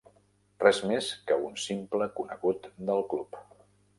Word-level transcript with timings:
Res 0.61 0.79
més 0.91 1.09
que 1.31 1.37
un 1.49 1.59
simple 1.65 2.09
conegut 2.19 2.67
del 2.89 3.05
club. 3.15 3.41